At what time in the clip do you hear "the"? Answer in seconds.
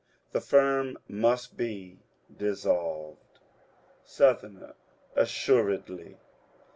0.31-0.41